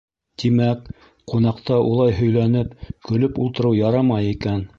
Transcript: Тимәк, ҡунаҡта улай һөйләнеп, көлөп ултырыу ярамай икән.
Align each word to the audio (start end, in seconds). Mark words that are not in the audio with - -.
Тимәк, 0.43 0.87
ҡунаҡта 1.33 1.77
улай 1.91 2.15
һөйләнеп, 2.21 2.75
көлөп 3.11 3.39
ултырыу 3.45 3.81
ярамай 3.85 4.37
икән. 4.37 4.67